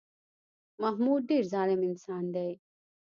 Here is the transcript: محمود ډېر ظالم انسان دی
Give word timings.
محمود 0.81 1.21
ډېر 1.29 1.43
ظالم 1.53 1.81
انسان 1.89 2.23
دی 2.35 2.51